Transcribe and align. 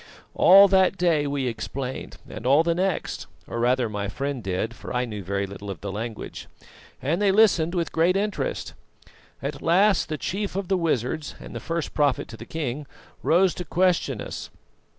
All 0.33 0.67
that 0.67 0.97
day 0.97 1.27
we 1.27 1.45
explained 1.45 2.17
and 2.27 2.43
all 2.43 2.63
the 2.63 2.73
next 2.73 3.27
or 3.45 3.59
rather 3.59 3.87
my 3.87 4.07
friend 4.07 4.41
did, 4.41 4.73
for 4.73 4.91
I 4.91 5.05
knew 5.05 5.23
very 5.23 5.45
little 5.45 5.69
of 5.69 5.81
the 5.81 5.91
language 5.91 6.47
and 7.03 7.21
they 7.21 7.31
listened 7.31 7.75
with 7.75 7.91
great 7.91 8.17
interest. 8.17 8.73
At 9.43 9.61
last 9.61 10.09
the 10.09 10.17
chief 10.17 10.55
of 10.55 10.69
the 10.69 10.75
wizards 10.77 11.35
and 11.39 11.55
the 11.55 11.59
first 11.59 11.93
prophet 11.93 12.27
to 12.29 12.37
the 12.37 12.47
king 12.47 12.87
rose 13.21 13.53
to 13.53 13.63
question 13.63 14.21
us. 14.21 14.49